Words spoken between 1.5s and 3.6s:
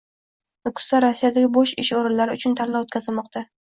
bo‘sh ish o‘rinlari uchun tanlov o‘tkazilmoqdang